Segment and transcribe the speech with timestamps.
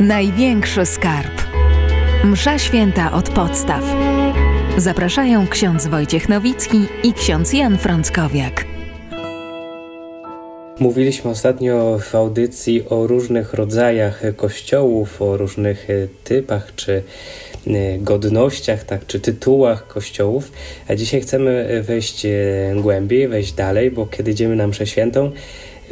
[0.00, 1.42] Największy skarb.
[2.24, 3.84] Msza święta od podstaw.
[4.76, 8.64] Zapraszają ksiądz Wojciech Nowicki i ksiądz Jan Frąckowiak.
[10.78, 15.88] Mówiliśmy ostatnio w audycji o różnych rodzajach kościołów, o różnych
[16.24, 17.02] typach czy
[17.66, 20.52] e, godnościach, tak, czy tytułach kościołów,
[20.88, 22.30] a dzisiaj chcemy wejść e,
[22.76, 25.30] głębiej, wejść dalej, bo kiedy idziemy na mszę świętą,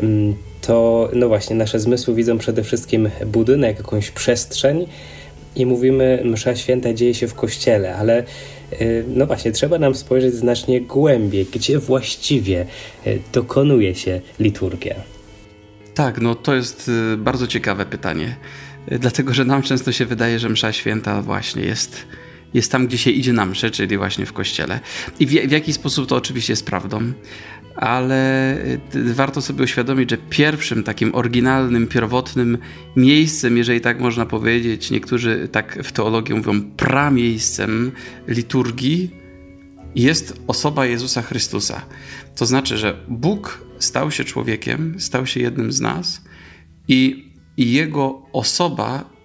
[0.01, 4.87] mm, to no właśnie nasze zmysły widzą przede wszystkim budynek, jakąś przestrzeń
[5.57, 8.25] i mówimy msza święta dzieje się w kościele, ale
[8.81, 12.67] y, no właśnie trzeba nam spojrzeć znacznie głębiej, gdzie właściwie
[13.07, 14.95] y, dokonuje się liturgia.
[15.95, 18.37] Tak, no to jest y, bardzo ciekawe pytanie,
[19.01, 22.07] dlatego że nam często się wydaje, że msza święta właśnie jest
[22.55, 24.81] jest tam, gdzie się idzie na mszę, czyli właśnie w kościele.
[25.21, 27.13] I w, w jaki sposób to oczywiście jest prawdą,
[27.77, 28.55] ale
[28.95, 32.59] y, warto sobie uświadomić, że pierwszym takim oryginalnym, pierwotnym
[32.97, 37.93] miejscem, jeżeli tak można powiedzieć, niektórzy tak w teologii mówią, pramiejscem
[38.29, 39.11] liturgii,
[39.95, 41.83] jest osoba Jezusa Chrystusa.
[42.37, 46.25] To znaczy, że Bóg stał się człowiekiem, stał się jednym z nas
[46.89, 49.18] i, i jego osoba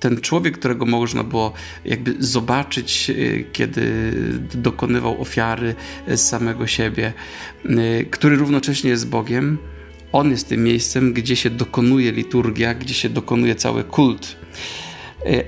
[0.00, 1.52] ten człowiek, którego można było
[1.84, 4.12] jakby zobaczyć, y, kiedy
[4.54, 5.74] dokonywał ofiary
[6.08, 7.12] z samego siebie,
[7.64, 9.58] y, który równocześnie jest Bogiem,
[10.12, 14.36] on jest tym miejscem, gdzie się dokonuje liturgia, gdzie się dokonuje cały kult.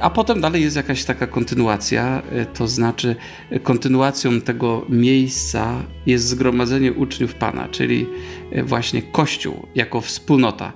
[0.00, 2.22] A potem dalej jest jakaś taka kontynuacja,
[2.54, 3.16] to znaczy
[3.62, 8.06] kontynuacją tego miejsca jest zgromadzenie uczniów Pana, czyli
[8.64, 10.72] właśnie Kościół jako wspólnota.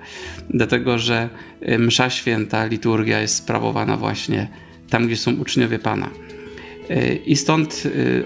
[0.51, 1.29] Dlatego, że
[1.79, 4.49] msza święta, liturgia jest sprawowana właśnie
[4.91, 6.11] tam, gdzie są uczniowie Pana.
[7.27, 7.83] I stąd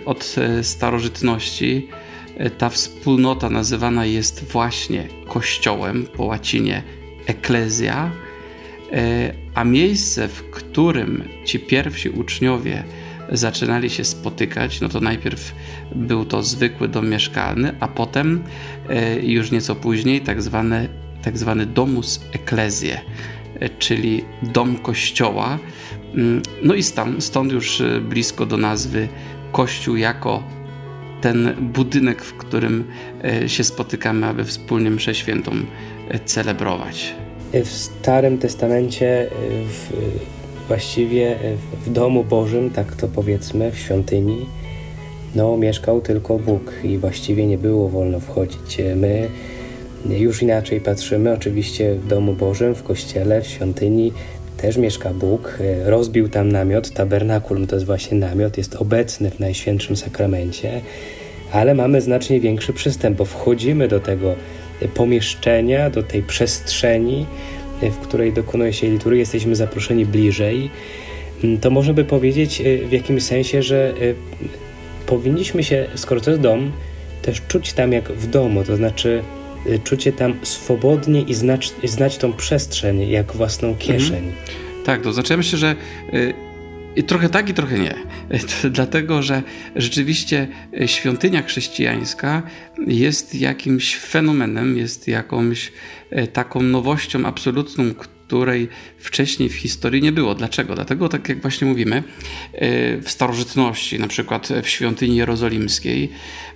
[0.06, 1.88] od starożytności
[2.58, 6.82] ta wspólnota nazywana jest właśnie Kościołem, po łacinie
[7.26, 8.10] eklezja,
[9.54, 12.84] a miejsce, w którym ci pierwsi uczniowie
[13.32, 15.54] zaczynali się spotykać, no to najpierw
[15.94, 18.42] był to zwykły dom mieszkalny, a potem
[19.22, 20.88] już nieco później tak zwany
[21.26, 23.00] tak zwany domus ecclesiae,
[23.78, 25.58] czyli dom kościoła.
[26.14, 26.82] Mm, no i
[27.18, 29.08] stąd, już e, blisko do nazwy
[29.52, 30.42] Kościół jako
[31.20, 32.84] ten budynek, w którym
[33.24, 35.52] e, się spotykamy, aby wspólnie mszę świętą
[36.08, 37.14] e, celebrować.
[37.52, 39.30] W Starym Testamencie
[39.68, 39.92] w,
[40.68, 41.36] właściwie
[41.86, 44.46] w domu Bożym, tak to powiedzmy, w świątyni,
[45.34, 48.78] no, mieszkał tylko Bóg i właściwie nie było wolno wchodzić.
[48.96, 49.28] My
[50.10, 51.32] już inaczej patrzymy.
[51.32, 54.12] Oczywiście w domu Bożym, w kościele, w świątyni
[54.56, 55.58] też mieszka Bóg.
[55.84, 60.80] Rozbił tam namiot, tabernakulum to jest właśnie namiot, jest obecny w Najświętszym Sakramencie,
[61.52, 64.34] ale mamy znacznie większy przystęp, bo wchodzimy do tego
[64.94, 67.26] pomieszczenia, do tej przestrzeni,
[67.82, 70.70] w której dokonuje się liturgia, jesteśmy zaproszeni bliżej.
[71.60, 73.94] To można by powiedzieć w jakimś sensie, że e,
[75.06, 76.72] powinniśmy się, skoro to jest dom,
[77.22, 79.22] też czuć tam jak w domu, to znaczy
[79.84, 83.86] czucie tam swobodnie i znać, znać tą przestrzeń jak własną mhm.
[83.86, 84.16] kieszeń.
[84.16, 84.34] Mhm.
[84.84, 85.76] Tak, to znaczy myślę, że
[86.98, 87.94] y, trochę tak i trochę nie.
[88.70, 89.42] Dlatego, że
[89.76, 90.48] rzeczywiście
[90.80, 92.42] y, świątynia chrześcijańska
[92.86, 95.72] jest jakimś fenomenem, jest jakąś
[96.32, 97.84] taką nowością absolutną,
[98.26, 100.34] której wcześniej w historii nie było.
[100.34, 100.74] Dlaczego?
[100.74, 102.02] Dlatego, tak jak właśnie mówimy, e,
[103.00, 106.10] w starożytności, na przykład w świątyni jerozolimskiej,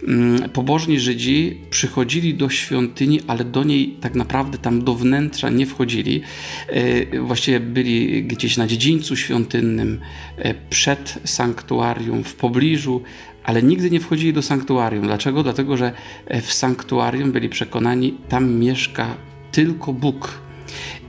[0.08, 5.66] mm, pobożni Żydzi przychodzili do świątyni, ale do niej tak naprawdę tam do wnętrza nie
[5.66, 6.22] wchodzili.
[6.68, 10.00] E, właściwie byli gdzieś na dziedzińcu świątynnym,
[10.36, 13.02] e, przed sanktuarium, w pobliżu
[13.44, 15.04] ale nigdy nie wchodzili do sanktuarium.
[15.04, 15.42] Dlaczego?
[15.42, 15.92] Dlatego, że
[16.42, 19.16] w sanktuarium byli przekonani, tam mieszka
[19.52, 20.49] tylko Bóg.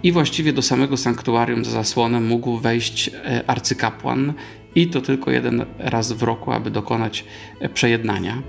[0.03, 4.33] I właściwie do samego sanktuarium za zasłonem mógł wejść e, arcykapłan
[4.75, 7.25] i to tylko jeden raz w roku, aby dokonać
[7.59, 8.41] e, przejednania.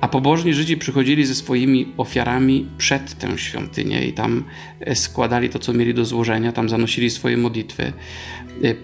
[0.00, 4.44] A pobożni Żydzi przychodzili ze swoimi ofiarami przed tę świątynię i tam
[4.80, 7.92] e, składali to, co mieli do złożenia, tam zanosili swoje modlitwy,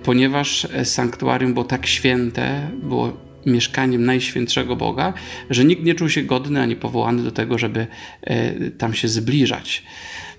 [0.02, 3.12] ponieważ sanktuarium było tak święte, było
[3.46, 5.12] mieszkaniem Najświętszego Boga,
[5.50, 7.87] że nikt nie czuł się godny ani powołany do tego, żeby
[8.78, 9.82] tam się zbliżać.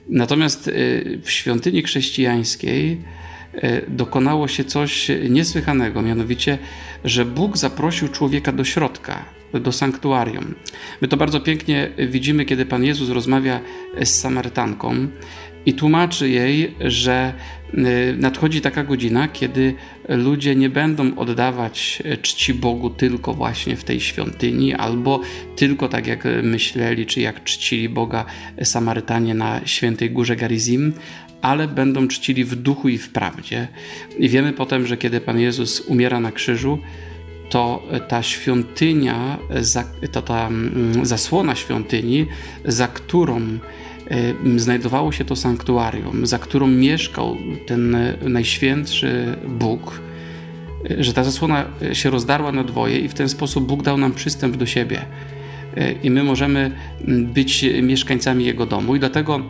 [0.10, 3.02] Natomiast y, w świątyni chrześcijańskiej
[3.56, 6.58] y, dokonało się coś niesłychanego, mianowicie,
[7.04, 10.56] że Bóg zaprosił człowieka do środka, do sanktuarium.
[11.02, 13.60] My to bardzo pięknie widzimy, kiedy Pan Jezus rozmawia
[14.04, 15.08] z Samarytanką
[15.66, 17.34] i tłumaczy jej, że
[17.74, 19.74] y, nadchodzi taka godzina, kiedy
[20.10, 25.22] ludzie nie będą oddawać czci Bogu tylko właśnie w tej świątyni, albo
[25.56, 28.26] tylko tak jak myśleli, czy jak czcili Boga
[28.64, 30.94] Samarytanie na świętej górze Garizim,
[31.42, 33.68] ale będą czcili w duchu i w prawdzie.
[34.18, 36.80] I wiemy potem, że kiedy Pan Jezus umiera na krzyżu,
[37.50, 39.38] to ta świątynia,
[40.12, 42.26] to ta mm, zasłona świątyni,
[42.66, 43.60] za którą
[44.56, 47.38] znajdowało się to sanktuarium, za którą mieszkał
[47.68, 50.02] ten najświętszy Bóg,
[50.92, 54.14] y, że ta zasłona się rozdarła na dwoje i w ten sposób Bóg dał nam
[54.14, 55.02] przystęp do siebie.
[55.78, 56.72] Y, I my możemy
[57.08, 58.96] być mieszkańcami Jego domu.
[58.96, 59.42] I dlatego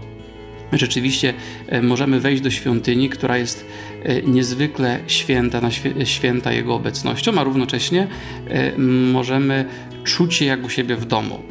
[0.74, 1.34] rzeczywiście
[1.68, 3.66] e, możemy wejść do świątyni, która jest
[4.04, 5.70] e, niezwykle święta, na
[6.06, 8.08] święta Jego obecnością, a równocześnie
[8.48, 8.78] e,
[9.12, 9.66] możemy
[10.04, 11.44] czuć się jak u siebie w domu.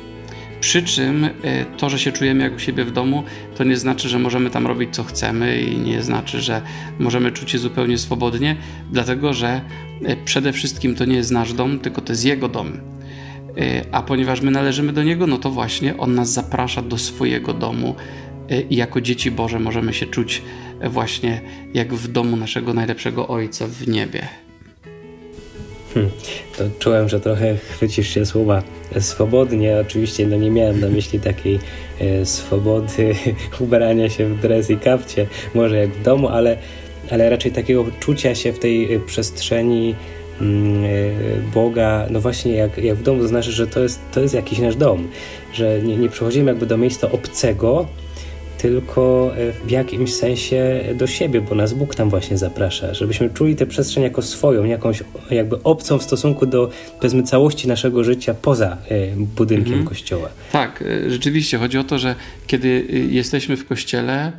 [0.65, 1.29] Przy czym
[1.77, 3.23] to, że się czujemy jak u siebie w domu,
[3.57, 6.63] to nie znaczy, że możemy tam robić co chcemy i nie znaczy, że
[6.99, 8.57] możemy czuć się zupełnie swobodnie,
[8.93, 9.61] dlatego że
[10.25, 12.81] przede wszystkim to nie jest nasz dom, tylko to jest Jego dom.
[13.93, 17.97] A ponieważ my należymy do Niego, no to właśnie On nas zaprasza do swojego domu,
[18.51, 20.43] Y, i jako dzieci Boże możemy się czuć
[20.85, 21.41] właśnie
[21.75, 24.29] jak w domu naszego najlepszego Ojca w niebie.
[25.95, 26.13] Hmm,
[26.59, 28.63] to czułem, że trochę chwycisz się słowa
[29.01, 29.79] swobodnie.
[29.81, 31.59] Oczywiście no nie miałem na myśli takiej
[32.01, 33.15] e, swobody
[33.61, 36.57] ubrania się w dres i kapcie, może jak w domu, ale,
[37.11, 39.95] ale raczej takiego czucia się w tej e, przestrzeni
[40.41, 40.89] mm, e,
[41.55, 44.59] Boga, no właśnie jak, jak w domu, to znaczy, że to jest, to jest jakiś
[44.59, 45.09] nasz dom,
[45.53, 47.87] że nie, nie przychodzimy jakby do miejsca obcego,
[48.65, 53.57] tylko e, w jakimś sensie do siebie, bo nas Bóg tam właśnie zaprasza, żebyśmy czuli
[53.57, 58.77] tę przestrzeń jako swoją, jakąś jakby obcą w stosunku do powiedzmy całości naszego życia poza
[58.89, 59.89] e, budynkiem mhm.
[59.89, 60.29] kościoła.
[60.53, 62.15] Tak, e, rzeczywiście chodzi o to, że
[62.47, 64.33] kiedy jesteśmy w kościele,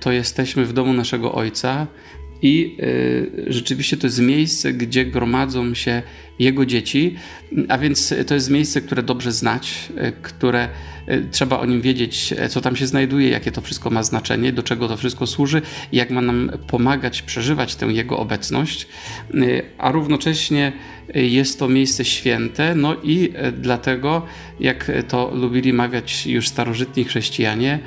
[0.00, 1.86] to jesteśmy w domu naszego Ojca,
[2.42, 6.02] i y, rzeczywiście to jest miejsce, gdzie gromadzą się
[6.38, 7.14] jego dzieci,
[7.68, 10.68] a więc to jest miejsce, które dobrze znać, y, które
[11.08, 14.62] y, trzeba o nim wiedzieć, co tam się znajduje, jakie to wszystko ma znaczenie, do
[14.62, 18.88] czego to wszystko służy, jak ma nam pomagać przeżywać tę jego obecność,
[19.78, 20.72] a równocześnie
[21.14, 24.26] jest to miejsce święte, no i dlatego,
[24.60, 27.78] jak to lubili mawiać już starożytni chrześcijanie,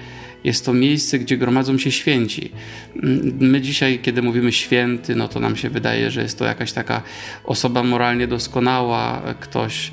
[0.48, 2.52] jest to miejsce, gdzie gromadzą się święci.
[3.40, 7.02] My dzisiaj, kiedy mówimy święty, no to nam się wydaje, że jest to jakaś taka
[7.44, 9.92] osoba moralnie doskonała, ktoś,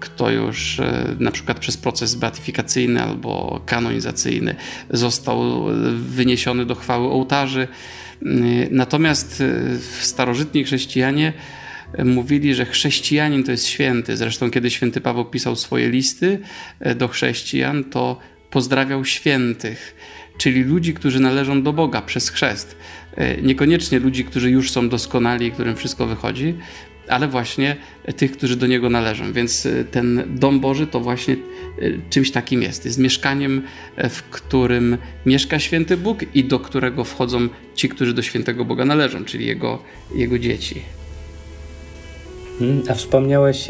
[0.00, 4.54] kto już e, na przykład przez proces beatyfikacyjny albo kanonizacyjny
[4.90, 5.64] został
[5.94, 7.68] wyniesiony do chwały ołtarzy.
[8.70, 11.32] Natomiast e, starożytni chrześcijanie
[12.04, 14.16] mówili, że chrześcijanin to jest święty.
[14.16, 16.38] Zresztą, kiedy święty Paweł pisał swoje listy
[16.80, 18.18] e, do chrześcijan, to
[18.50, 19.94] pozdrawiał świętych,
[20.38, 22.76] czyli ludzi, którzy należą do Boga przez chrzest.
[23.16, 26.54] E, niekoniecznie ludzi, którzy już są doskonali i którym wszystko wychodzi,
[27.08, 27.76] ale właśnie
[28.16, 29.32] tych, którzy do Niego należą.
[29.32, 31.38] Więc e, ten dom Boży to właśnie e,
[32.10, 32.84] czymś takim jest.
[32.84, 33.62] Jest mieszkaniem,
[34.10, 39.24] w którym mieszka święty Bóg i do którego wchodzą ci, którzy do świętego Boga należą,
[39.24, 39.82] czyli Jego,
[40.14, 40.82] jego dzieci.
[42.58, 43.68] Hmm, a wspomniałeś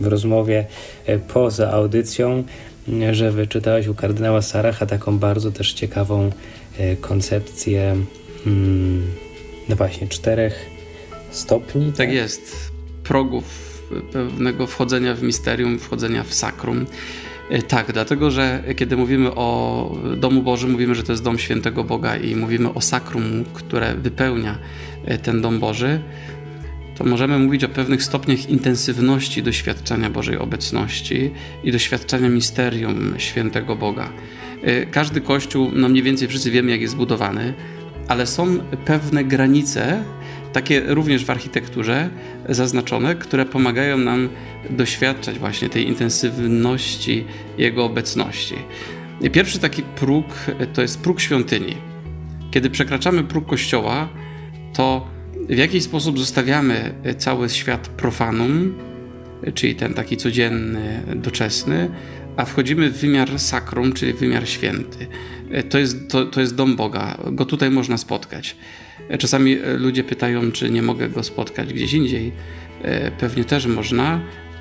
[0.00, 0.64] w rozmowie
[1.28, 2.44] poza audycją
[3.12, 6.30] że wyczytałeś u kardynała Saracha taką bardzo też ciekawą
[6.78, 7.96] e, koncepcję
[8.44, 9.06] hmm,
[9.68, 10.66] no właśnie czterech
[11.30, 11.86] stopni.
[11.86, 12.70] Tak, tak jest.
[13.04, 13.70] Progów
[14.12, 16.86] pewnego wchodzenia w misterium, wchodzenia w sakrum.
[17.50, 21.84] E, tak, dlatego że kiedy mówimy o Domu Bożym, mówimy, że to jest dom świętego
[21.84, 24.58] Boga i mówimy o sakrum, które wypełnia
[25.04, 26.00] e, ten dom Boży,
[27.00, 31.30] to możemy mówić o pewnych stopniach intensywności doświadczenia Bożej obecności
[31.64, 34.12] i doświadczenia misterium świętego Boga.
[34.68, 37.54] Y, każdy kościół, no mniej więcej wszyscy wiemy, jak jest zbudowany,
[38.08, 40.04] ale są pewne granice,
[40.52, 42.10] takie również w architekturze
[42.48, 44.28] zaznaczone, które pomagają nam
[44.70, 47.24] doświadczać właśnie tej intensywności
[47.58, 48.54] Jego obecności.
[49.32, 50.26] Pierwszy taki próg
[50.72, 51.76] to jest próg świątyni.
[52.50, 54.08] Kiedy przekraczamy próg kościoła,
[54.74, 58.74] to w jaki sposób zostawiamy cały świat profanum,
[59.54, 61.90] czyli ten taki codzienny, doczesny,
[62.36, 65.06] a wchodzimy w wymiar sakrum, czyli wymiar święty.
[65.70, 68.56] To jest, to, to jest dom Boga, go tutaj można spotkać.
[69.18, 72.32] Czasami ludzie pytają, czy nie mogę go spotkać gdzieś indziej.
[73.18, 74.20] Pewnie też można,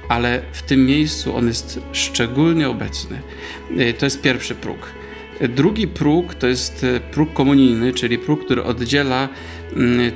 [0.10, 3.22] ale w tym miejscu on jest szczególnie obecny.
[4.00, 4.78] To jest pierwszy próg.
[5.56, 9.30] Drugi próg to jest próg komunijny, czyli próg, który oddziela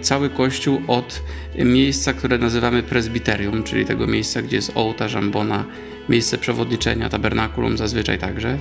[0.01, 1.23] cały kościół od
[1.55, 5.65] miejsca, które nazywamy prezbiterium, czyli tego miejsca, gdzie jest ołtarz, ambona,
[6.09, 8.57] miejsce przewodniczenia, tabernakulum zazwyczaj także.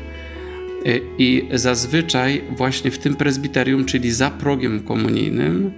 [0.87, 5.72] Y, I zazwyczaj właśnie w tym prezbiterium, czyli za progiem komunijnym,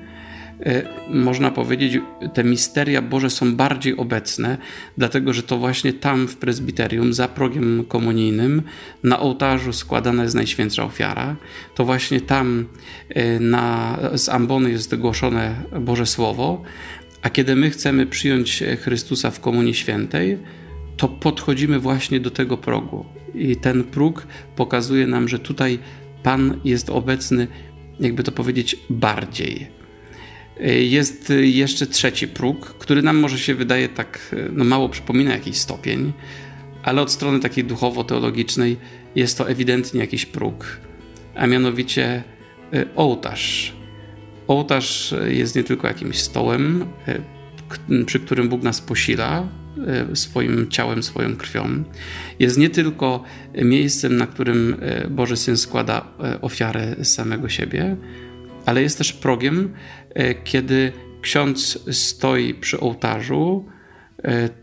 [1.10, 1.98] można powiedzieć,
[2.34, 4.58] te misteria Boże są bardziej obecne,
[4.98, 8.62] dlatego że to właśnie tam w prezbiterium, za progiem komunijnym,
[9.02, 11.36] na ołtarzu składana jest najświętsza ofiara.
[11.74, 12.66] To właśnie tam
[13.40, 16.62] na, z ambony jest głoszone Boże Słowo,
[17.22, 20.38] a kiedy my chcemy przyjąć Chrystusa w Komunii Świętej,
[20.96, 23.04] to podchodzimy właśnie do tego progu.
[23.34, 25.78] I ten próg pokazuje nam, że tutaj
[26.22, 27.46] Pan jest obecny,
[28.00, 29.83] jakby to powiedzieć, bardziej.
[30.80, 36.12] Jest jeszcze trzeci próg, który nam może się wydaje tak no mało przypomina jakiś stopień,
[36.82, 38.76] ale od strony takiej duchowo-teologicznej
[39.14, 40.66] jest to ewidentnie jakiś próg,
[41.34, 42.24] a mianowicie
[42.74, 43.72] y, ołtarz.
[44.48, 49.48] Ołtarz jest nie tylko jakimś stołem, y, przy którym Bóg nas posila,
[50.14, 51.84] swoim ciałem, swoją krwią.
[52.38, 53.22] Jest nie tylko
[53.64, 54.76] miejscem, na którym
[55.10, 56.06] Boży Syn składa
[56.40, 57.96] ofiarę samego siebie,
[58.66, 59.74] ale jest też progiem,
[60.44, 60.92] kiedy
[61.22, 63.68] ksiądz stoi przy ołtarzu,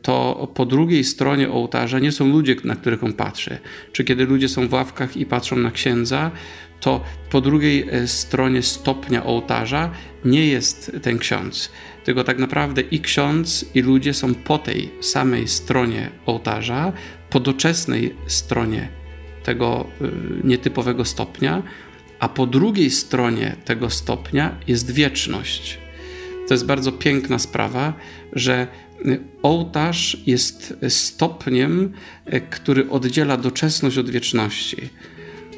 [0.02, 3.58] to po drugiej stronie ołtarza nie są ludzie, na których on patrzy.
[3.92, 6.32] Czy kiedy ludzie są w ławkach i patrzą na księdza,
[6.80, 9.92] to po drugiej stronie stopnia ołtarza
[10.26, 11.72] nie jest ten ksiądz
[12.04, 16.94] tylko tak naprawdę i ksiądz, i ludzie są po tej samej stronie ołtarza,
[17.30, 18.90] po doczesnej stronie
[19.44, 19.88] tego
[20.44, 21.64] nietypowego stopnia,
[22.22, 25.78] a po drugiej stronie tego stopnia jest wieczność.
[26.48, 27.94] To jest bardzo piękna sprawa,
[28.34, 28.68] że
[29.06, 31.94] y, ołtarz jest stopniem,
[32.34, 34.90] y, który oddziela doczesność od wieczności.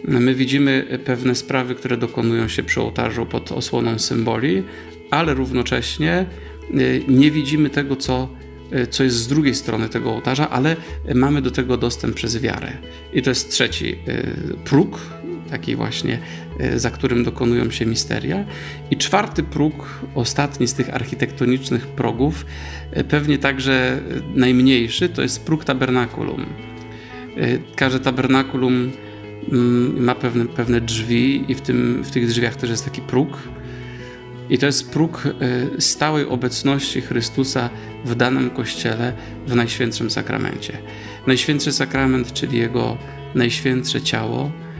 [0.08, 4.64] My widzimy pewne sprawy, które dokonują się przy ołtarzu pod osłoną symboli,
[5.12, 6.26] ale równocześnie
[6.74, 8.30] y, nie widzimy tego, co,
[8.74, 10.76] y, co jest z drugiej strony tego ołtarza, ale
[11.16, 12.72] mamy do tego dostęp przez wiarę.
[13.14, 15.00] I to jest trzeci y, próg,
[15.54, 16.20] taki właśnie,
[16.76, 18.46] za którym dokonują się misteria.
[18.92, 22.46] I czwarty próg, ostatni z tych architektonicznych progów,
[23.10, 24.00] pewnie także
[24.36, 26.46] najmniejszy, to jest próg tabernakulum.
[27.76, 28.92] Każde tabernakulum
[29.52, 33.38] mm, ma pewne, pewne drzwi i w, tym, w tych drzwiach też jest taki próg
[34.50, 35.32] i to jest próg e,
[35.82, 37.70] stałej obecności Chrystusa
[38.06, 39.14] w danym kościele
[39.48, 40.78] w Najświętszym Sakramencie.
[41.28, 42.98] Najświętszy Sakrament, czyli Jego
[43.36, 44.73] najświętsze ciało, e,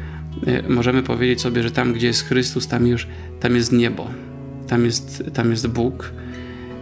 [0.70, 3.08] możemy powiedzieć sobie, że tam, gdzie jest Chrystus, tam już
[3.40, 4.08] tam jest niebo,
[4.68, 6.12] tam jest, tam jest Bóg.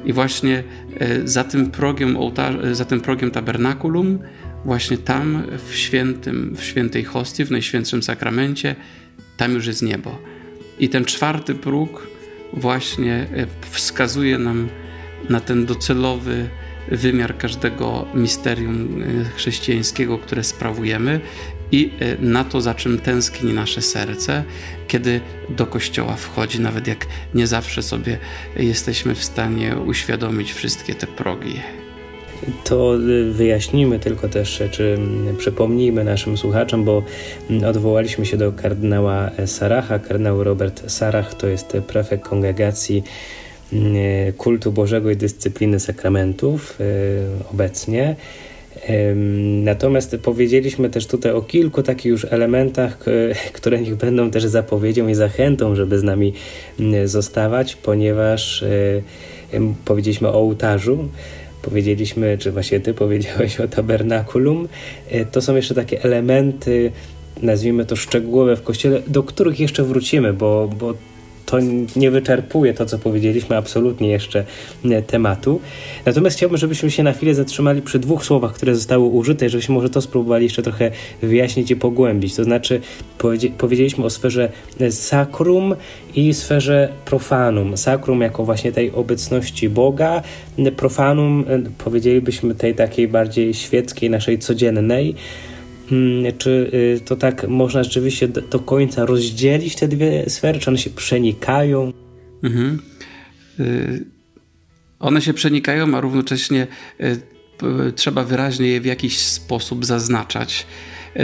[0.05, 0.63] I właśnie
[0.99, 4.19] e, za tym progiem, ołtarza, za tym progiem tabernakulum,
[4.65, 8.75] właśnie tam w świętym, w świętej hostii, w Najświętszym Sakramencie,
[9.37, 10.17] tam już jest niebo.
[10.79, 12.07] I ten czwarty próg
[12.53, 13.27] właśnie
[13.71, 14.67] wskazuje nam
[15.29, 16.49] na ten docelowy
[16.91, 19.03] wymiar każdego misterium
[19.35, 21.21] chrześcijańskiego, które sprawujemy
[21.71, 24.43] i e, na to, za czym tęskni nasze serce,
[24.87, 28.17] kiedy do kościoła wchodzi, nawet jak nie zawsze sobie
[28.55, 31.55] jesteśmy w stanie uświadomić wszystkie te progi
[32.63, 32.97] to
[33.31, 34.97] wyjaśnijmy tylko też, czy
[35.37, 37.03] przypomnijmy naszym słuchaczom, bo
[37.67, 39.99] odwołaliśmy się do kardynała Saracha.
[39.99, 43.03] Kardynał Robert Sarach to jest prefekt kongregacji
[44.37, 46.83] kultu Bożego i dyscypliny sakramentów e,
[47.51, 48.15] obecnie.
[49.63, 52.97] Natomiast powiedzieliśmy też tutaj o kilku takich już elementach,
[53.53, 56.33] które niech będą też zapowiedzią i zachętą, żeby z nami
[57.05, 59.01] zostawać, ponieważ e,
[59.85, 61.09] powiedzieliśmy o ołtarzu,
[61.61, 64.67] powiedzieliśmy, czy właśnie ty powiedziałeś o tabernakulum,
[65.09, 66.91] e, to są jeszcze takie elementy,
[67.41, 70.93] nazwijmy to szczegółowe w kościele, do których jeszcze wrócimy, bo, bo
[71.51, 71.57] to
[71.95, 74.45] nie wyczerpuje to, co powiedzieliśmy, absolutnie jeszcze
[74.85, 75.61] e, tematu.
[76.05, 79.89] Natomiast chciałbym, żebyśmy się na chwilę zatrzymali przy dwóch słowach, które zostały użyte, żebyśmy może
[79.89, 80.91] to spróbowali jeszcze trochę
[81.21, 82.35] wyjaśnić i pogłębić.
[82.35, 82.81] To znaczy,
[83.57, 85.75] powiedzieliśmy o sferze e, sakrum
[86.15, 87.77] i sferze profanum.
[87.77, 90.21] Sakrum jako właśnie tej obecności Boga,
[90.77, 95.15] profanum e, powiedzielibyśmy tej takiej bardziej świeckiej, naszej codziennej.
[95.91, 100.59] Hmm, czy y, to tak można rzeczywiście do, końca rozdzielić te dwie sfery?
[100.59, 101.93] Czy one się przenikają?
[102.43, 102.79] Mhm.
[103.59, 104.05] Y,
[104.99, 106.67] one się przenikają, a równocześnie
[107.01, 107.21] y,
[107.95, 110.67] trzeba wyraźnie je w jakiś sposób zaznaczać,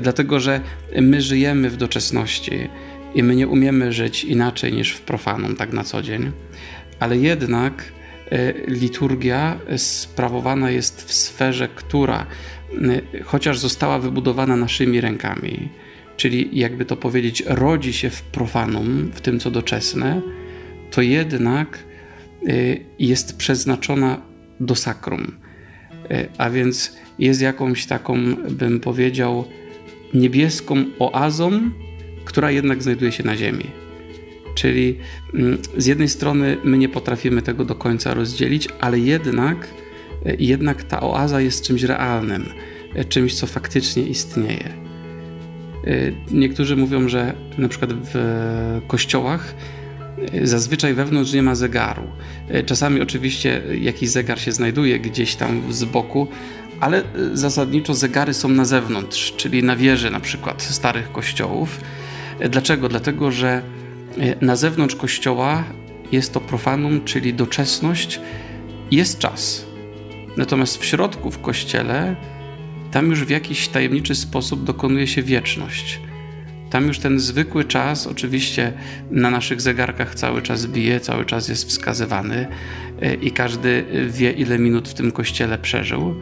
[0.01, 0.61] dlatego że
[1.01, 2.69] my żyjemy w doczesności
[3.15, 6.31] i my nie umiemy żyć inaczej niż w profanum, tak na co dzień,
[6.99, 7.91] ale jednak
[8.67, 12.25] liturgia sprawowana jest w sferze, która
[13.25, 15.69] chociaż została wybudowana naszymi rękami,
[16.17, 20.21] czyli jakby to powiedzieć, rodzi się w profanum, w tym co doczesne,
[20.91, 21.83] to jednak
[22.47, 24.21] y, jest przeznaczona
[24.59, 25.37] do sakrum.
[26.11, 29.45] Y, a więc jest jakąś taką, bym powiedział,
[30.13, 31.71] niebieską oazą,
[32.25, 33.65] która jednak znajduje się na ziemi.
[34.55, 34.97] Czyli
[35.33, 39.67] mm, z jednej strony my nie potrafimy tego do końca rozdzielić, ale jednak,
[40.39, 42.45] jednak ta oaza jest czymś realnym,
[43.09, 44.73] czymś, co faktycznie istnieje.
[45.87, 45.91] E,
[46.31, 48.15] niektórzy mówią, że na przykład w
[48.87, 49.55] kościołach
[50.43, 52.03] zazwyczaj wewnątrz nie ma zegaru.
[52.65, 56.27] Czasami oczywiście jakiś zegar się znajduje gdzieś tam z boku,
[56.79, 57.03] ale
[57.33, 61.79] zasadniczo zegary są na zewnątrz, czyli na wieży na przykład starych kościołów.
[62.49, 62.89] Dlaczego?
[62.89, 63.61] Dlatego, że
[64.41, 65.63] na zewnątrz kościoła
[66.11, 68.19] jest to profanum, czyli doczesność,
[68.91, 69.66] jest czas.
[70.37, 72.15] Natomiast w środku w kościele,
[72.91, 75.99] tam już w jakiś tajemniczy sposób dokonuje się wieczność.
[76.69, 78.73] Tam już ten zwykły czas, oczywiście
[79.11, 82.47] na naszych zegarkach cały czas bije, cały czas jest wskazywany
[83.01, 86.15] e, i każdy wie, ile minut w tym kościele przeżył,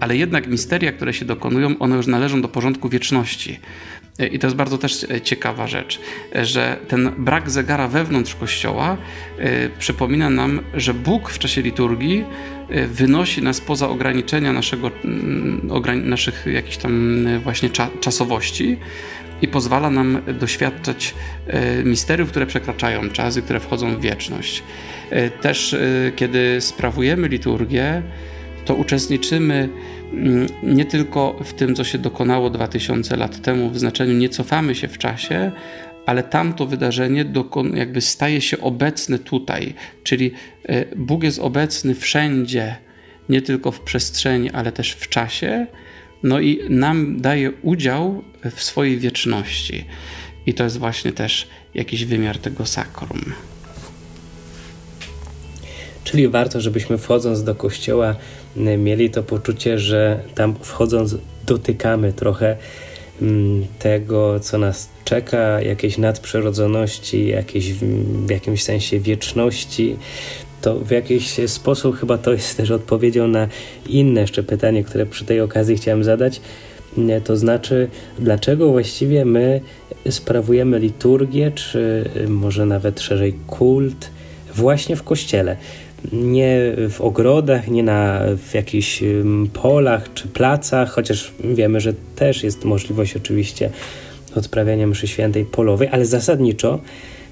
[0.00, 3.60] ale jednak misteria, które się dokonują, one już należą do porządku wieczności.
[4.18, 6.00] I to jest bardzo też ciekawa rzecz,
[6.34, 8.96] że ten brak zegara wewnątrz kościoła
[9.38, 12.24] y, przypomina nam, że Bóg w czasie liturgii
[12.70, 18.76] y, wynosi nas poza ograniczenia naszego, y, naszych jakichś tam właśnie cza, czasowości
[19.42, 21.14] i pozwala nam doświadczać
[21.84, 24.62] misteriów, które przekraczają czas i które wchodzą w wieczność.
[25.40, 25.76] Też
[26.16, 28.02] kiedy sprawujemy liturgię,
[28.66, 29.68] to uczestniczymy
[30.12, 34.74] mm, nie tylko w tym, co się dokonało 2000 lat temu, w znaczeniu nie cofamy
[34.74, 35.52] się w czasie,
[36.06, 37.24] ale tamto wydarzenie
[37.74, 40.32] jakby staje się obecne tutaj, czyli
[40.68, 42.76] e, Bóg jest obecny wszędzie,
[43.28, 45.66] nie tylko w przestrzeni, ale też w czasie,
[46.22, 49.84] no i nam daje udział w swojej wieczności.
[50.46, 53.32] I to jest właśnie też jakiś wymiar tego sakrum.
[56.04, 58.16] Czyli warto, żebyśmy wchodząc do kościoła
[58.56, 62.56] mieli to poczucie, że tam wchodząc dotykamy trochę
[63.22, 69.96] mm, tego, co nas czeka, jakiejś nadprzyrodzoności, jakiejś w jakimś sensie wieczności,
[70.60, 73.48] to w jakiś sposób chyba to jest też odpowiedzią na
[73.88, 76.40] inne jeszcze pytanie, które przy tej okazji chciałem zadać.
[77.24, 79.60] To znaczy, dlaczego właściwie my
[80.10, 84.10] sprawujemy liturgię, czy może nawet szerzej kult,
[84.54, 85.56] właśnie w kościele?
[86.12, 86.58] Nie
[86.90, 89.02] w ogrodach, nie na, w jakichś
[89.52, 93.70] polach czy placach, chociaż wiemy, że też jest możliwość oczywiście
[94.34, 96.80] odprawiania mszy świętej polowej, ale zasadniczo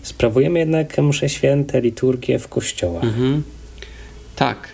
[0.02, 3.04] sprawujemy jednak msze święte, liturgię w kościołach.
[3.04, 3.42] Mhm.
[4.36, 4.68] Tak.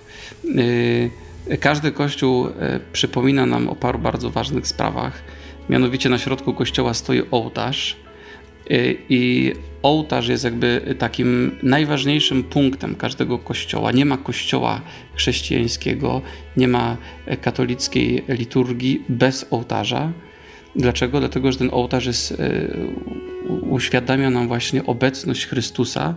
[1.49, 2.53] Yy, każdy kościół yy,
[2.93, 5.13] przypomina nam o paru bardzo ważnych sprawach.
[5.69, 8.10] Mianowicie na środku kościoła stoi ołtarz, Y,
[9.09, 9.53] I
[9.83, 13.93] ołtarz jest jakby takim najważniejszym punktem każdego kościoła.
[13.93, 14.81] Nie ma kościoła
[15.15, 16.23] chrześcijańskiego,
[16.57, 16.97] nie ma
[17.41, 20.13] katolickiej liturgii bez ołtarza.
[20.77, 21.21] Dlaczego?
[21.21, 22.37] Dlatego, że ten ołtarz jest, y,
[23.71, 26.15] uświadamia nam właśnie obecność Chrystusa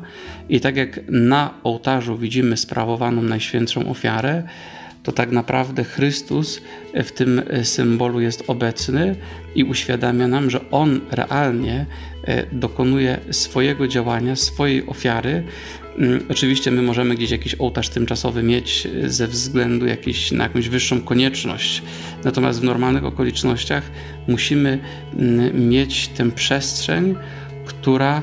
[0.49, 4.43] i tak jak na ołtarzu widzimy sprawowaną Najświętszą ofiarę,
[5.03, 6.61] to tak naprawdę Chrystus
[6.93, 9.15] w tym symbolu jest obecny
[9.55, 11.85] i uświadamia nam, że On realnie
[12.23, 15.43] e, dokonuje swojego działania, swojej ofiary.
[15.97, 20.69] Mm, oczywiście my możemy gdzieś jakiś ołtarz tymczasowy mieć e, ze względu jakiś, na jakąś
[20.69, 21.83] wyższą konieczność,
[22.23, 23.91] natomiast w normalnych okolicznościach
[24.27, 24.79] musimy
[25.13, 27.15] mm, mieć tę przestrzeń,
[27.65, 28.21] która e,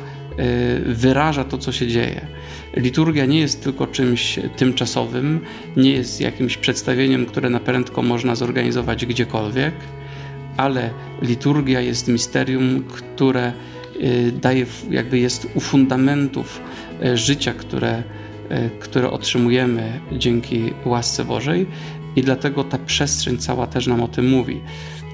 [0.81, 2.40] wyraża to, co się dzieje.
[2.77, 5.41] Liturgia nie jest tylko czymś tymczasowym,
[5.77, 9.75] nie jest jakimś przedstawieniem, które na prędko można zorganizować gdziekolwiek,
[10.57, 10.91] ale
[11.23, 13.53] liturgia jest misterium, które
[13.97, 16.61] y, daje, jakby jest u fundamentów
[17.05, 21.67] y, życia, które, y, które otrzymujemy dzięki łasce Bożej
[22.17, 24.61] i dlatego ta przestrzeń cała też nam o tym mówi.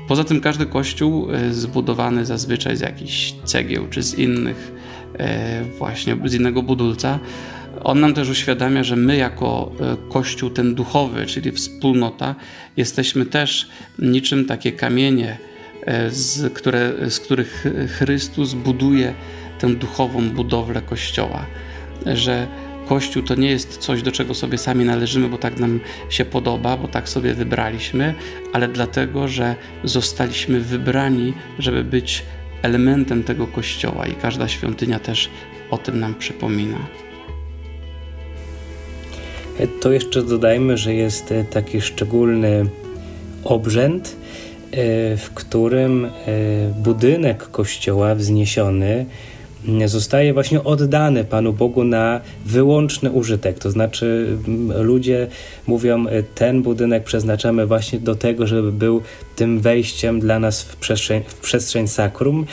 [0.09, 4.73] Poza tym każdy kościół zbudowany zazwyczaj z jakichś cegieł czy z innych
[5.79, 7.19] właśnie z innego budulca,
[7.85, 12.35] on nam też uświadamia, że my jako e, Kościół ten duchowy, czyli wspólnota,
[12.77, 15.39] jesteśmy też niczym takie kamienie,
[15.83, 17.65] e, z, które, z których
[17.99, 19.15] Chrystus buduje
[19.59, 21.47] tę duchową budowlę Kościoła.
[22.07, 22.47] Że
[22.89, 26.77] Kościół to nie jest coś, do czego sobie sami należymy, bo tak nam się podoba,
[26.77, 28.15] bo tak sobie wybraliśmy,
[28.53, 32.23] ale dlatego, że zostaliśmy wybrani, żeby być
[32.67, 35.31] elementem tego kościoła i każda świątynia też
[35.71, 36.79] o tym nam przypomina.
[39.81, 42.67] To jeszcze dodajmy, że jest e, taki szczególny
[43.45, 46.11] obrzęd, e, w którym e,
[46.83, 49.07] budynek kościoła wzniesiony
[49.87, 53.59] zostaje właśnie oddany Panu Bogu na wyłączny użytek.
[53.59, 54.37] To znaczy,
[54.81, 55.27] ludzie
[55.67, 59.03] mówią, e, ten budynek przeznaczamy właśnie do tego, żeby był
[59.37, 62.47] tym wejściem dla nas w przestrzeń, w przestrzeń sakrum.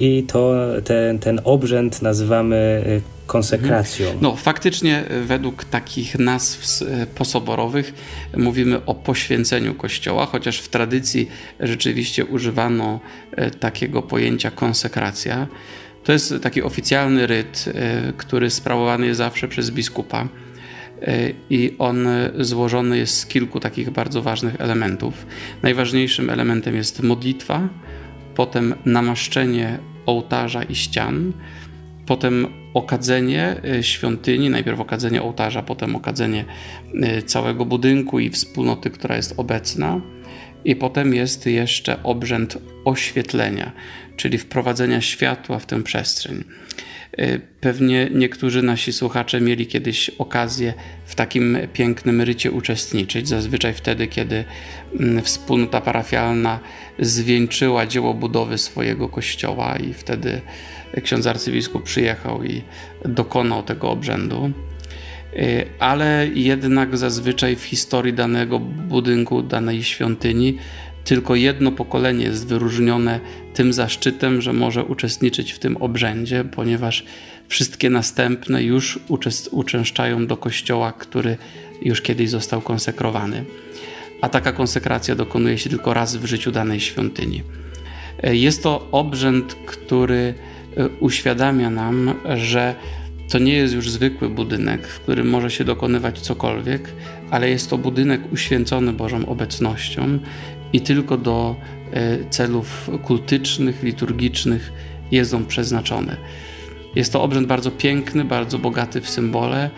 [0.00, 0.54] i to
[0.84, 2.82] ten, ten obrzęd nazywamy
[3.26, 4.06] konsekracją.
[4.20, 6.80] No, faktycznie według takich nazw
[7.14, 7.94] posoborowych
[8.36, 11.28] mówimy o poświęceniu Kościoła, chociaż w tradycji
[11.60, 13.00] rzeczywiście używano
[13.60, 15.46] takiego pojęcia konsekracja.
[16.04, 17.64] To jest taki oficjalny ryt,
[18.16, 20.28] który sprawowany jest zawsze przez biskupa
[21.50, 22.06] i on
[22.38, 25.26] złożony jest z kilku takich bardzo ważnych elementów.
[25.62, 27.68] Najważniejszym elementem jest modlitwa,
[28.34, 31.32] potem namaszczenie ołtarza i ścian,
[32.06, 36.44] potem okadzenie e, świątyni, najpierw okadzenie ołtarza, potem okadzenie
[37.02, 40.00] e, całego budynku i wspólnoty, która jest obecna.
[40.64, 43.72] I potem jest jeszcze obrzęd oświetlenia,
[44.16, 46.44] czyli wprowadzenia światła w tę przestrzeń.
[47.18, 50.74] Y, pewnie niektórzy nasi słuchacze mieli kiedyś okazję
[51.06, 54.44] w takim pięknym rycie uczestniczyć, zazwyczaj wtedy, kiedy
[55.00, 56.60] mm, wspólnota parafialna
[56.98, 60.40] zwieńczyła dzieło budowy swojego kościoła, i wtedy
[61.02, 62.62] ksiądz arcybiskup przyjechał i
[63.04, 64.52] dokonał tego obrzędu.
[65.36, 70.58] Y, ale jednak zazwyczaj w historii danego budynku, danej świątyni,
[71.04, 73.20] tylko jedno pokolenie jest wyróżnione
[73.54, 77.04] tym zaszczytem, że może uczestniczyć w tym obrzędzie, ponieważ
[77.48, 78.98] wszystkie następne już
[79.50, 81.36] uczęszczają do kościoła, który
[81.82, 83.44] już kiedyś został konsekrowany.
[84.20, 87.42] A taka konsekracja dokonuje się tylko raz w życiu danej świątyni.
[88.22, 90.34] Jest to obrzęd, który
[90.76, 92.74] e, uświadamia nam, że
[93.28, 96.92] to nie jest już zwykły budynek, w którym może się dokonywać cokolwiek,
[97.30, 100.18] ale jest to budynek uświęcony Bożą obecnością
[100.72, 101.56] i tylko do
[101.92, 104.72] e, celów kultycznych, liturgicznych
[105.10, 106.16] jest on przeznaczony.
[106.94, 109.70] Jest to obrzęd bardzo piękny, bardzo bogaty w symbole,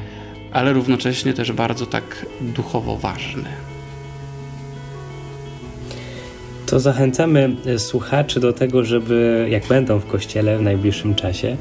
[0.52, 3.48] ale równocześnie też bardzo tak duchowo ważny.
[6.66, 11.56] To zachęcamy e, słuchaczy do tego, żeby jak będą w kościele w najbliższym czasie,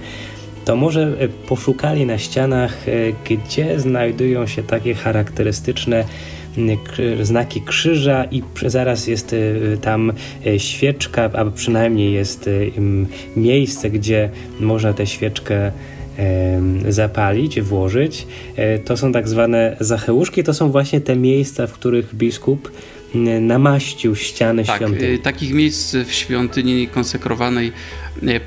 [0.65, 2.85] to może e, poszukali na ścianach,
[3.29, 6.05] gdzie znajdują się takie charakterystyczne
[7.21, 10.13] znaki krzyża i zaraz jest y, tam
[10.57, 12.49] świeczka, a przynajmniej jest
[13.35, 15.71] miejsce, gdzie można tę świeczkę
[16.89, 18.27] zapalić, włożyć.
[18.55, 22.71] E, to są tak zwane zacheuszki, to są właśnie te miejsca, w których biskup
[23.41, 25.19] namaścił ściany tak, świątyni.
[25.19, 27.71] Takich miejsc w świątyni konsekrowanej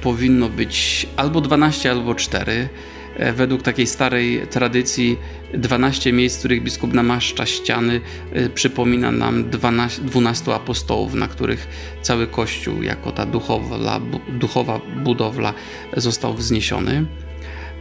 [0.00, 2.68] powinno być albo 12, albo 4.
[3.16, 5.18] E, według takiej starej tradycji
[5.54, 8.00] 12 miejsc, w których biskup namaszcza ściany,
[8.32, 11.68] e, przypomina nam 12, 12 apostołów, na których
[12.02, 15.54] cały Kościół, jako ta duchowa, duchowa budowla,
[15.96, 17.06] został wzniesiony.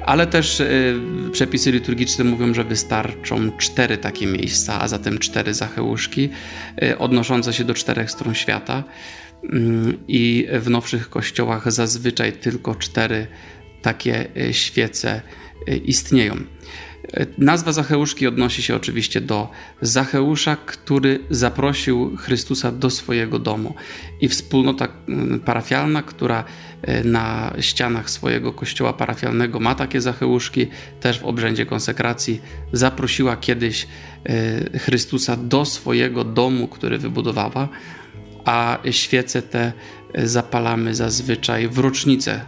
[0.07, 0.67] Ale też e,
[1.31, 6.29] przepisy liturgiczne mówią, że wystarczą cztery takie miejsca, a zatem cztery zacheuszki,
[6.97, 8.83] odnoszące się do czterech stron świata.
[9.43, 13.27] Mm, I w nowszych kościołach zazwyczaj tylko cztery
[13.81, 15.21] takie e, świece
[15.67, 16.35] e, istnieją.
[17.13, 19.49] E, nazwa Zacheuszki odnosi się oczywiście do
[19.81, 23.75] Zacheusza, który zaprosił Chrystusa do swojego domu.
[24.21, 24.87] I wspólnota
[25.45, 26.43] parafialna, która
[27.03, 30.67] na ścianach swojego kościoła parafialnego ma takie Zacheuszki,
[30.99, 32.41] też w obrzędzie konsekracji,
[32.73, 33.87] zaprosiła kiedyś
[34.79, 37.69] Chrystusa do swojego domu, który wybudowała,
[38.45, 39.73] a świece te
[40.15, 42.41] zapalamy zazwyczaj w rocznicę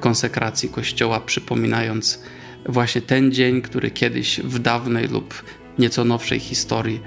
[0.00, 2.22] konsekracji Kościoła, przypominając
[2.66, 5.44] właśnie ten dzień, który kiedyś w dawnej lub
[5.78, 7.00] nieco nowszej historii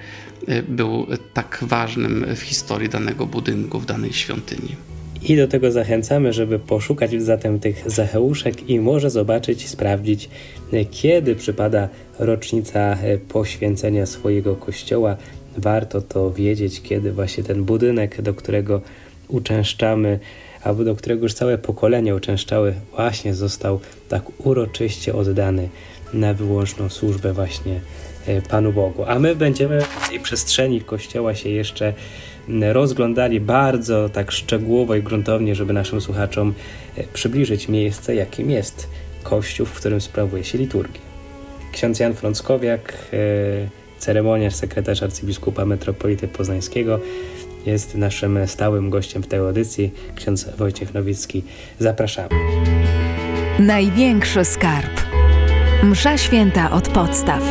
[0.67, 4.75] był tak ważnym w historii danego budynku, w danej świątyni.
[5.27, 10.29] I do tego zachęcamy, żeby poszukać zatem tych zacheuszek i może zobaczyć, sprawdzić,
[10.91, 15.17] kiedy przypada rocznica e, poświęcenia swojego kościoła.
[15.57, 18.81] Warto to wiedzieć, kiedy właśnie ten budynek, do którego
[19.27, 20.19] uczęszczamy,
[20.63, 25.69] albo do którego już całe pokolenia uczęszczały, właśnie został tak uroczyście oddany
[26.13, 27.79] na wyłączną służbę właśnie
[28.27, 29.03] e, Panu Bogu.
[29.07, 31.93] A my będziemy w tej przestrzeni Kościoła się jeszcze
[32.73, 36.53] rozglądali bardzo tak szczegółowo i gruntownie, żeby naszym słuchaczom
[36.97, 38.89] e, przybliżyć miejsce, jakim jest
[39.23, 41.01] Kościół, w którym sprawuje się liturgia.
[41.71, 43.17] Ksiądz Jan Frąckowiak, e,
[43.99, 46.99] ceremoniarz, sekretarz arcybiskupa metropolity poznańskiego,
[47.65, 51.43] jest naszym stałym gościem w tej audycji, ksiądz Wojciech Nowicki.
[51.79, 52.29] Zapraszamy.
[53.59, 55.01] Największy skarb.
[55.83, 57.43] Msza święta od podstaw.